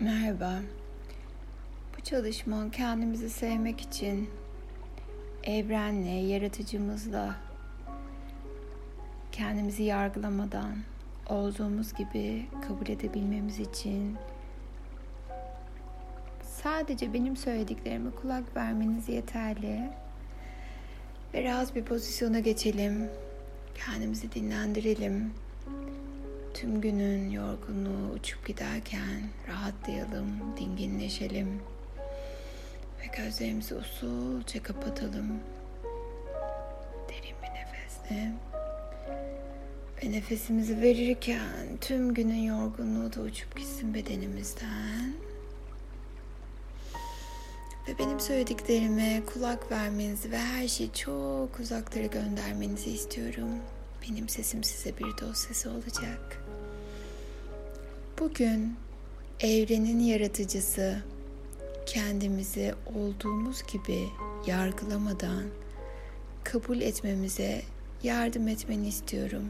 Merhaba. 0.00 0.52
Bu 1.96 2.00
çalışma 2.00 2.70
kendimizi 2.70 3.30
sevmek 3.30 3.80
için 3.80 4.30
evrenle, 5.44 6.10
yaratıcımızla 6.10 7.34
kendimizi 9.32 9.82
yargılamadan 9.82 10.76
olduğumuz 11.28 11.94
gibi 11.94 12.46
kabul 12.68 12.88
edebilmemiz 12.88 13.60
için 13.60 14.16
sadece 16.42 17.12
benim 17.12 17.36
söylediklerime 17.36 18.10
kulak 18.10 18.56
vermeniz 18.56 19.08
yeterli. 19.08 19.90
Ve 21.34 21.44
rahat 21.44 21.74
bir 21.74 21.84
pozisyona 21.84 22.40
geçelim. 22.40 23.10
Kendimizi 23.86 24.32
dinlendirelim. 24.32 25.32
Tüm 26.54 26.80
günün 26.80 27.30
yorgunluğu 27.30 28.12
uçup 28.14 28.46
giderken 28.46 29.22
rahatlayalım, 29.48 30.56
dinginleşelim 30.60 31.60
ve 33.00 33.06
gözlerimizi 33.16 33.74
usulca 33.74 34.62
kapatalım. 34.62 35.40
Derin 37.08 37.36
bir 37.42 37.48
nefesle 37.48 38.32
ve 40.02 40.12
nefesimizi 40.12 40.80
verirken 40.80 41.78
tüm 41.80 42.14
günün 42.14 42.42
yorgunluğu 42.42 43.12
da 43.12 43.20
uçup 43.20 43.56
gitsin 43.56 43.94
bedenimizden. 43.94 45.27
Ve 47.88 47.98
benim 47.98 48.20
söylediklerime 48.20 49.22
kulak 49.26 49.72
vermenizi 49.72 50.30
ve 50.30 50.38
her 50.38 50.68
şeyi 50.68 50.92
çok 50.92 51.60
uzaklara 51.60 52.06
göndermenizi 52.06 52.90
istiyorum. 52.90 53.48
Benim 54.02 54.28
sesim 54.28 54.64
size 54.64 54.98
bir 54.98 55.04
dost 55.04 55.36
sesi 55.36 55.68
olacak. 55.68 56.42
Bugün 58.20 58.76
evrenin 59.40 60.00
yaratıcısı 60.00 61.02
kendimizi 61.86 62.74
olduğumuz 62.86 63.62
gibi 63.72 64.08
yargılamadan 64.46 65.44
kabul 66.44 66.80
etmemize 66.80 67.62
yardım 68.02 68.48
etmeni 68.48 68.88
istiyorum. 68.88 69.44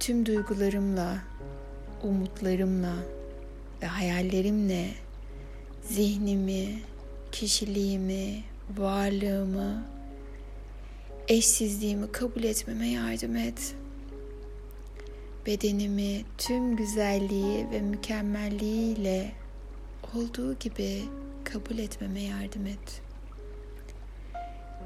Tüm 0.00 0.26
duygularımla, 0.26 1.18
umutlarımla 2.02 2.94
ve 3.82 3.86
hayallerimle 3.86 4.90
zihnimi, 5.82 6.78
kişiliğimi, 7.32 8.42
varlığımı, 8.78 9.84
eşsizliğimi 11.28 12.12
kabul 12.12 12.42
etmeme 12.44 12.88
yardım 12.88 13.36
et. 13.36 13.74
Bedenimi 15.46 16.24
tüm 16.38 16.76
güzelliği 16.76 17.70
ve 17.70 17.80
mükemmelliğiyle 17.80 19.32
olduğu 20.14 20.54
gibi 20.54 21.02
kabul 21.44 21.78
etmeme 21.78 22.22
yardım 22.22 22.66
et. 22.66 23.02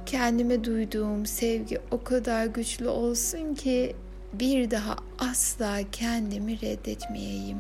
Kendime 0.07 0.65
duyduğum 0.65 1.27
sevgi 1.27 1.79
o 1.91 2.05
kadar 2.05 2.47
güçlü 2.47 2.89
olsun 2.89 3.55
ki 3.55 3.97
bir 4.33 4.71
daha 4.71 4.97
asla 5.19 5.79
kendimi 5.93 6.61
reddetmeyeyim 6.61 7.59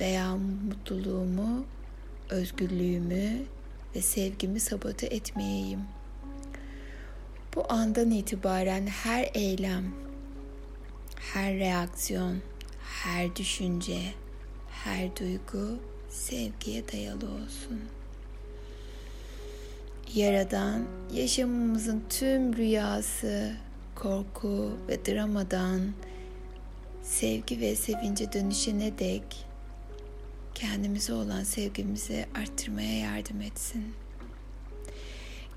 veya 0.00 0.36
mutluluğumu, 0.36 1.64
özgürlüğümü 2.30 3.42
ve 3.96 4.02
sevgimi 4.02 4.60
sabote 4.60 5.06
etmeyeyim. 5.06 5.80
Bu 7.54 7.72
andan 7.72 8.10
itibaren 8.10 8.86
her 8.86 9.30
eylem, 9.34 9.84
her 11.32 11.54
reaksiyon, 11.54 12.38
her 13.02 13.36
düşünce, 13.36 14.00
her 14.70 15.16
duygu 15.16 15.78
sevgiye 16.08 16.88
dayalı 16.92 17.26
olsun. 17.26 17.80
Yaradan 20.14 20.84
yaşamımızın 21.14 22.02
tüm 22.10 22.56
rüyası, 22.56 23.56
korku 23.94 24.78
ve 24.88 25.04
dramadan 25.04 25.80
sevgi 27.02 27.60
ve 27.60 27.76
sevince 27.76 28.32
dönüşene 28.32 28.98
dek 28.98 29.47
kendimize 30.54 31.12
olan 31.12 31.42
sevgimizi 31.44 32.26
arttırmaya 32.34 32.98
yardım 32.98 33.40
etsin. 33.40 33.84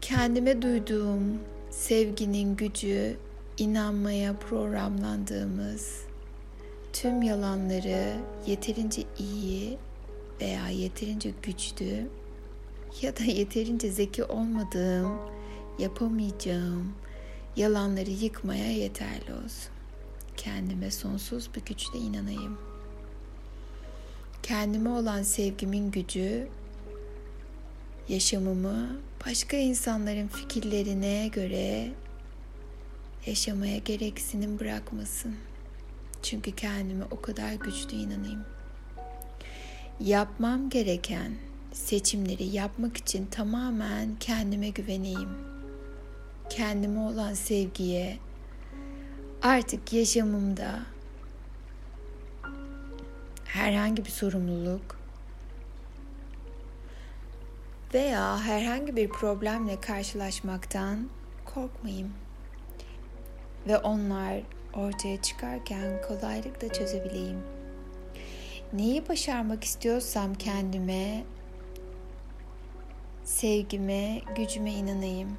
Kendime 0.02 0.62
duyduğum 0.62 1.40
sevginin 1.70 2.56
gücü 2.56 3.18
inanmaya 3.58 4.36
programlandığımız 4.40 6.02
tüm 6.94 7.22
yalanları 7.22 8.18
yeterince 8.48 9.04
iyi 9.20 9.78
veya 10.42 10.70
yeterince 10.70 11.34
güçlü 11.44 12.08
ya 13.02 13.18
da 13.18 13.24
yeterince 13.24 13.92
zeki 13.92 14.24
olmadığım, 14.24 15.20
yapamayacağım 15.80 16.94
yalanları 17.56 18.10
yıkmaya 18.10 18.72
yeterli 18.72 19.34
olsun. 19.34 19.72
Kendime 20.38 20.92
sonsuz 20.92 21.50
bir 21.56 21.62
güçle 21.62 22.00
inanayım. 22.00 22.71
Kendime 24.52 24.90
olan 24.90 25.24
sevgimin 25.24 25.92
gücü 25.92 26.48
yaşamımı 28.10 28.98
başka 29.26 29.58
insanların 29.58 30.28
fikirlerine 30.28 31.28
göre 31.28 31.90
yaşamaya 33.26 33.78
gereksinim 33.78 34.60
bırakmasın. 34.60 35.36
Çünkü 36.24 36.52
kendime 36.52 37.04
o 37.12 37.22
kadar 37.22 37.54
güçlü 37.54 37.98
inanayım. 37.98 38.46
Yapmam 40.00 40.70
gereken 40.70 41.32
seçimleri 41.74 42.44
yapmak 42.44 42.98
için 42.98 43.26
tamamen 43.26 44.10
kendime 44.20 44.70
güveneyim. 44.70 45.30
Kendime 46.50 47.00
olan 47.00 47.34
sevgiye 47.34 48.18
artık 49.42 49.94
yaşamımda 49.94 50.91
herhangi 53.54 54.06
bir 54.06 54.10
sorumluluk 54.10 55.00
veya 57.94 58.40
herhangi 58.40 58.96
bir 58.96 59.10
problemle 59.10 59.82
karşılaşmaktan 59.82 61.10
korkmayayım 61.46 62.14
ve 63.68 63.78
onlar 63.78 64.42
ortaya 64.74 65.22
çıkarken 65.22 66.02
kolaylıkla 66.08 66.74
çözebileyim. 66.74 67.38
Neyi 68.74 69.10
başarmak 69.10 69.64
istiyorsam 69.64 70.36
kendime, 70.36 71.24
sevgime, 73.24 74.22
gücüme 74.36 74.72
inanayım. 74.72 75.38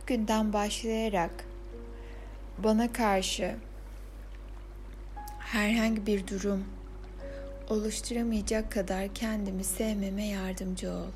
Bugünden 0.00 0.52
başlayarak 0.52 1.44
bana 2.58 2.92
karşı 2.92 3.56
herhangi 5.38 6.06
bir 6.06 6.26
durum 6.26 6.64
oluşturamayacak 7.68 8.72
kadar 8.72 9.14
kendimi 9.14 9.64
sevmeme 9.64 10.26
yardımcı 10.26 10.90
ol. 10.90 11.10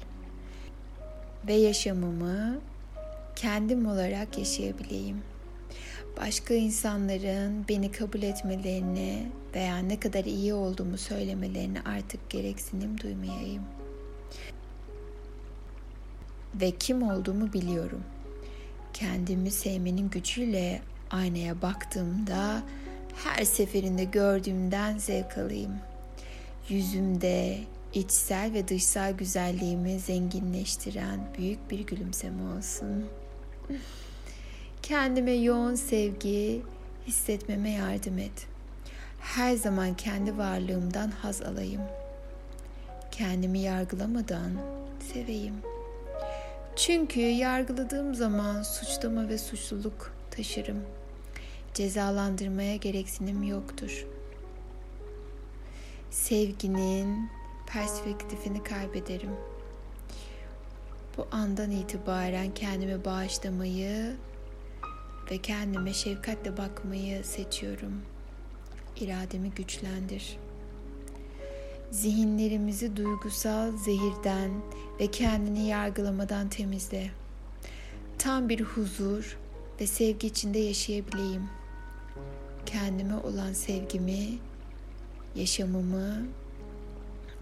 Ve 1.46 1.54
yaşamımı 1.54 2.60
kendim 3.36 3.86
olarak 3.86 4.38
yaşayabileyim 4.38 5.22
başka 6.20 6.54
insanların 6.54 7.64
beni 7.68 7.92
kabul 7.92 8.22
etmelerini 8.22 9.26
veya 9.54 9.78
ne 9.78 10.00
kadar 10.00 10.24
iyi 10.24 10.54
olduğumu 10.54 10.98
söylemelerini 10.98 11.80
artık 11.80 12.30
gereksinim 12.30 13.00
duymayayım. 13.00 13.62
Ve 16.60 16.70
kim 16.70 17.02
olduğumu 17.02 17.52
biliyorum. 17.52 18.02
Kendimi 18.92 19.50
sevmenin 19.50 20.10
gücüyle 20.10 20.82
aynaya 21.10 21.62
baktığımda 21.62 22.62
her 23.24 23.44
seferinde 23.44 24.04
gördüğümden 24.04 24.98
zevk 24.98 25.38
alayım. 25.38 25.72
Yüzümde 26.68 27.58
içsel 27.94 28.52
ve 28.52 28.68
dışsal 28.68 29.12
güzelliğimi 29.12 29.98
zenginleştiren 29.98 31.20
büyük 31.38 31.70
bir 31.70 31.80
gülümseme 31.80 32.42
olsun. 32.58 33.04
Kendime 34.82 35.32
yoğun 35.32 35.74
sevgi 35.74 36.62
hissetmeme 37.06 37.70
yardım 37.70 38.18
et. 38.18 38.46
Her 39.20 39.56
zaman 39.56 39.94
kendi 39.96 40.38
varlığımdan 40.38 41.10
haz 41.10 41.42
alayım. 41.42 41.82
Kendimi 43.10 43.58
yargılamadan 43.58 44.50
seveyim. 45.12 45.54
Çünkü 46.76 47.20
yargıladığım 47.20 48.14
zaman 48.14 48.62
suçlama 48.62 49.28
ve 49.28 49.38
suçluluk 49.38 50.14
taşırım. 50.30 50.82
Cezalandırmaya 51.74 52.76
gereksinim 52.76 53.42
yoktur. 53.42 54.06
Sevginin 56.10 57.30
perspektifini 57.66 58.62
kaybederim. 58.62 59.30
Bu 61.16 61.26
andan 61.32 61.70
itibaren 61.70 62.54
kendime 62.54 63.04
bağışlamayı 63.04 64.16
ve 65.30 65.38
kendime 65.38 65.92
şefkatle 65.92 66.56
bakmayı 66.56 67.24
seçiyorum. 67.24 68.02
İrademi 68.96 69.50
güçlendir. 69.50 70.38
Zihinlerimizi 71.90 72.96
duygusal 72.96 73.76
zehirden 73.76 74.50
ve 75.00 75.06
kendini 75.06 75.66
yargılamadan 75.66 76.48
temizle. 76.48 77.10
Tam 78.18 78.48
bir 78.48 78.60
huzur 78.60 79.38
ve 79.80 79.86
sevgi 79.86 80.26
içinde 80.26 80.58
yaşayabileyim. 80.58 81.48
Kendime 82.66 83.16
olan 83.16 83.52
sevgimi, 83.52 84.38
yaşamımı 85.34 86.26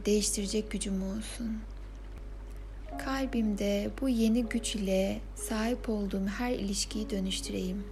değiştirecek 0.06 0.70
gücüm 0.70 1.02
olsun. 1.02 1.58
Kalbimde 2.98 3.90
bu 4.00 4.08
yeni 4.08 4.44
güç 4.44 4.74
ile 4.74 5.20
sahip 5.34 5.88
olduğum 5.88 6.26
her 6.26 6.52
ilişkiyi 6.52 7.10
dönüştüreyim. 7.10 7.84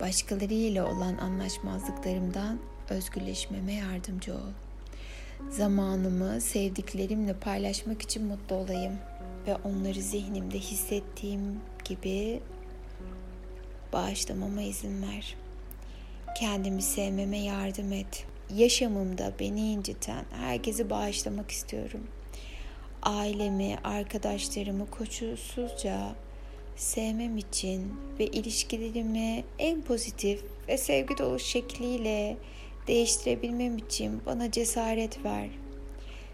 Başkalarıyla 0.00 0.86
olan 0.86 1.16
anlaşmazlıklarımdan 1.16 2.58
özgürleşmeme 2.90 3.72
yardımcı 3.72 4.34
ol. 4.34 4.52
Zamanımı 5.50 6.40
sevdiklerimle 6.40 7.34
paylaşmak 7.34 8.02
için 8.02 8.24
mutlu 8.24 8.56
olayım 8.56 8.92
ve 9.46 9.56
onları 9.56 10.02
zihnimde 10.02 10.58
hissettiğim 10.58 11.60
gibi 11.84 12.40
bağışlamama 13.92 14.62
izin 14.62 15.02
ver. 15.02 15.36
Kendimi 16.38 16.82
sevmeme 16.82 17.38
yardım 17.38 17.92
et. 17.92 18.26
Yaşamımda 18.50 19.32
beni 19.40 19.72
inciten 19.72 20.24
herkesi 20.30 20.90
bağışlamak 20.90 21.50
istiyorum. 21.50 22.06
Ailemi, 23.02 23.78
arkadaşlarımı 23.84 24.90
koşulsuzca 24.90 26.14
sevmem 26.76 27.36
için 27.38 27.94
ve 28.18 28.26
ilişkilerimi 28.26 29.44
en 29.58 29.82
pozitif 29.82 30.44
ve 30.68 30.78
sevgi 30.78 31.18
dolu 31.18 31.38
şekliyle 31.38 32.36
değiştirebilmem 32.86 33.78
için 33.78 34.22
bana 34.26 34.50
cesaret 34.50 35.24
ver. 35.24 35.48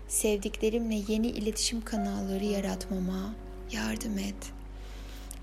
Sevdiklerimle 0.08 1.02
yeni 1.08 1.26
iletişim 1.26 1.84
kanalları 1.84 2.44
yaratmama 2.44 3.34
yardım 3.72 4.18
et. 4.18 4.52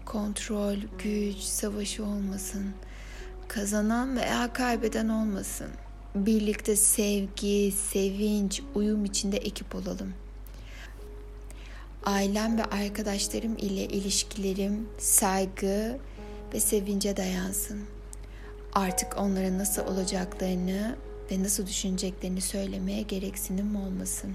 Kontrol, 0.05 0.77
güç, 1.03 1.37
savaşı 1.37 2.03
olmasın. 2.03 2.73
Kazanan 3.47 4.17
veya 4.17 4.53
kaybeden 4.53 5.09
olmasın. 5.09 5.69
Birlikte 6.15 6.75
sevgi, 6.75 7.71
sevinç, 7.71 8.61
uyum 8.75 9.05
içinde 9.05 9.37
ekip 9.37 9.75
olalım. 9.75 10.13
Ailem 12.05 12.57
ve 12.57 12.65
arkadaşlarım 12.65 13.57
ile 13.57 13.85
ilişkilerim 13.85 14.89
saygı 14.97 15.97
ve 16.53 16.59
sevince 16.59 17.17
dayansın. 17.17 17.81
Artık 18.73 19.17
onlara 19.17 19.57
nasıl 19.57 19.81
olacaklarını 19.87 20.95
ve 21.31 21.43
nasıl 21.43 21.67
düşüneceklerini 21.67 22.41
söylemeye 22.41 23.01
gereksinim 23.01 23.75
olmasın. 23.75 24.33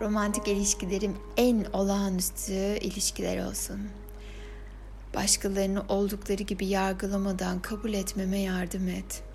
Romantik 0.00 0.48
ilişkilerim 0.48 1.16
en 1.36 1.64
olağanüstü 1.72 2.78
ilişkiler 2.80 3.46
olsun. 3.46 3.80
Başkalarını 5.14 5.82
oldukları 5.88 6.42
gibi 6.42 6.66
yargılamadan 6.66 7.62
kabul 7.62 7.92
etmeme 7.92 8.38
yardım 8.38 8.88
et. 8.88 9.29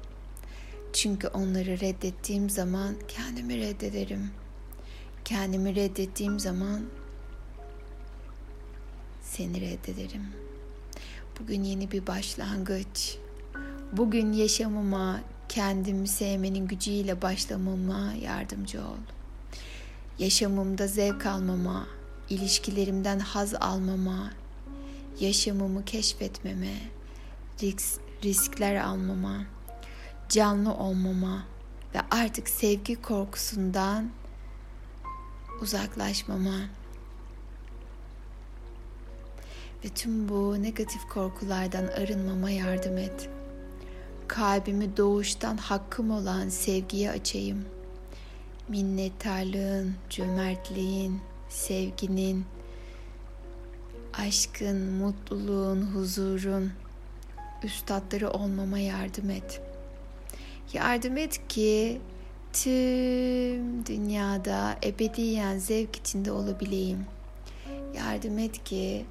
Çünkü 0.95 1.27
onları 1.27 1.79
reddettiğim 1.79 2.49
zaman 2.49 2.95
kendimi 3.07 3.57
reddederim. 3.57 4.31
Kendimi 5.25 5.75
reddettiğim 5.75 6.39
zaman 6.39 6.81
seni 9.21 9.61
reddederim.'' 9.61 10.45
Bugün 11.39 11.63
yeni 11.63 11.91
bir 11.91 12.07
başlangıç. 12.07 13.17
Bugün 13.91 14.33
yaşamıma 14.33 15.21
kendimi 15.49 16.07
sevmenin 16.07 16.67
gücüyle 16.67 17.21
başlamama 17.21 18.13
yardımcı 18.21 18.81
ol. 18.81 18.97
Yaşamımda 20.19 20.87
zevk 20.87 21.25
almama, 21.25 21.87
ilişkilerimden 22.29 23.19
haz 23.19 23.53
almama, 23.55 24.31
yaşamımı 25.19 25.85
keşfetmeme, 25.85 26.75
risk, 27.61 28.01
riskler 28.23 28.75
almama, 28.75 29.45
canlı 30.29 30.73
olmama 30.73 31.43
ve 31.95 31.99
artık 32.11 32.49
sevgi 32.49 33.01
korkusundan 33.01 34.09
uzaklaşmama 35.61 36.55
ve 39.85 39.89
tüm 39.89 40.29
bu 40.29 40.63
negatif 40.63 41.01
korkulardan 41.09 41.87
arınmama 41.87 42.49
yardım 42.49 42.97
et. 42.97 43.29
Kalbimi 44.27 44.97
doğuştan 44.97 45.57
hakkım 45.57 46.11
olan 46.11 46.49
sevgiye 46.49 47.11
açayım. 47.11 47.65
Minnettarlığın, 48.69 49.95
cömertliğin, 50.09 51.21
sevginin, 51.49 52.45
aşkın, 54.13 54.91
mutluluğun, 54.91 55.81
huzurun 55.81 56.71
üstadları 57.63 58.29
olmama 58.29 58.79
yardım 58.79 59.29
et. 59.29 59.61
Yardım 60.73 61.17
et 61.17 61.47
ki 61.47 62.01
tüm 62.53 63.85
dünyada 63.85 64.75
ebediyen 64.83 65.57
zevk 65.57 65.95
içinde 65.95 66.31
olabileyim. 66.31 67.05
Yardım 67.95 68.39
et 68.39 68.63
ki 68.63 69.05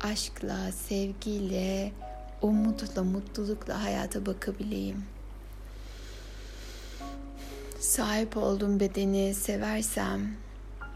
aşkla, 0.00 0.72
sevgiyle, 0.72 1.92
umutla, 2.42 3.02
mutlulukla 3.02 3.82
hayata 3.82 4.26
bakabileyim. 4.26 5.04
Sahip 7.80 8.36
olduğum 8.36 8.80
bedeni 8.80 9.34
seversem, 9.34 10.36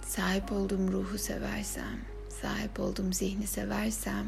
sahip 0.07 0.53
olduğum 0.53 0.93
ruhu 0.93 1.19
seversem, 1.19 1.99
sahip 2.43 2.81
olduğum 2.81 3.13
zihni 3.13 3.47
seversem, 3.47 4.27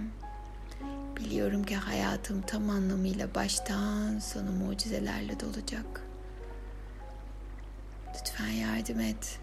biliyorum 1.20 1.62
ki 1.64 1.76
hayatım 1.76 2.42
tam 2.42 2.70
anlamıyla 2.70 3.34
baştan 3.34 4.18
sona 4.18 4.50
mucizelerle 4.50 5.40
dolacak. 5.40 6.02
Lütfen 8.18 8.48
yardım 8.48 9.00
et. 9.00 9.38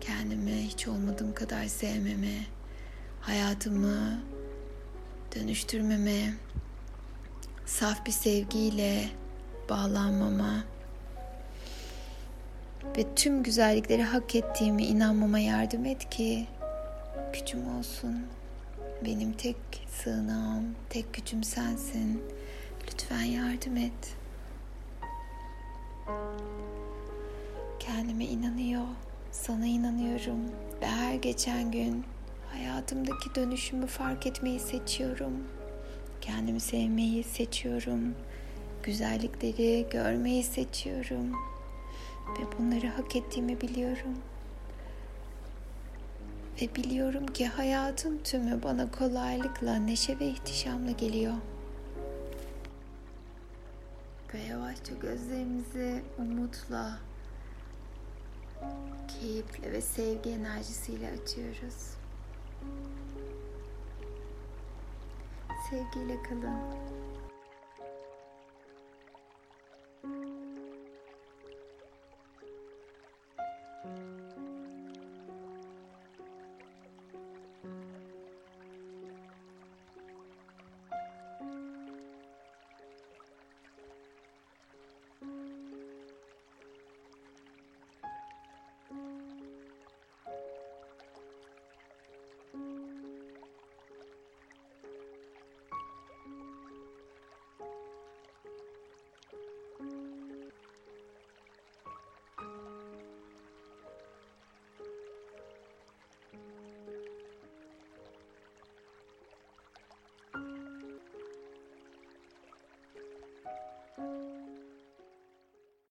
Kendimi 0.00 0.52
hiç 0.52 0.88
olmadığım 0.88 1.34
kadar 1.34 1.64
sevmeme, 1.64 2.44
hayatımı 3.20 4.20
dönüştürmeme, 5.34 6.34
saf 7.66 8.06
bir 8.06 8.12
sevgiyle 8.12 9.08
bağlanmama 9.68 10.64
ve 12.96 13.14
tüm 13.14 13.42
güzellikleri 13.42 14.02
hak 14.02 14.34
ettiğimi 14.34 14.84
inanmama 14.84 15.38
yardım 15.38 15.84
et 15.86 16.10
ki 16.10 16.46
gücüm 17.32 17.78
olsun. 17.78 18.26
Benim 19.04 19.32
tek 19.32 19.56
sığınağım, 19.88 20.74
tek 20.90 21.14
gücüm 21.14 21.44
sensin. 21.44 22.22
Lütfen 22.86 23.22
yardım 23.22 23.76
et. 23.76 24.16
Kendime 27.78 28.24
inanıyor, 28.24 28.86
sana 29.30 29.66
inanıyorum 29.66 30.40
ve 30.82 30.86
her 30.86 31.14
geçen 31.14 31.70
gün 31.70 32.04
Hayatımdaki 32.52 33.34
dönüşümü 33.34 33.86
fark 33.86 34.26
etmeyi 34.26 34.60
seçiyorum. 34.60 35.32
Kendimi 36.20 36.60
sevmeyi 36.60 37.24
seçiyorum. 37.24 38.14
Güzellikleri 38.82 39.86
görmeyi 39.90 40.42
seçiyorum. 40.42 41.32
Ve 42.28 42.58
bunları 42.58 42.86
hak 42.86 43.16
ettiğimi 43.16 43.60
biliyorum. 43.60 44.18
Ve 46.60 46.74
biliyorum 46.74 47.26
ki 47.26 47.46
hayatın 47.46 48.20
tümü 48.24 48.62
bana 48.62 48.90
kolaylıkla, 48.90 49.74
neşe 49.74 50.18
ve 50.18 50.26
ihtişamla 50.26 50.90
geliyor. 50.90 51.34
Ve 54.34 54.38
yavaşça 54.38 54.94
gözlerimizi 54.94 56.02
umutla, 56.18 56.98
keyifle 59.08 59.72
ve 59.72 59.80
sevgi 59.80 60.30
enerjisiyle 60.30 61.10
açıyoruz. 61.22 61.94
Sevgiyle 65.70 66.22
kalın. 66.22 66.99